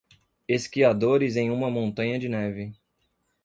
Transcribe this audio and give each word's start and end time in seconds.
Esquiadores 0.47 1.35
em 1.35 1.51
uma 1.51 1.69
montanha 1.69 2.17
de 2.17 2.27
neve. 2.27 2.73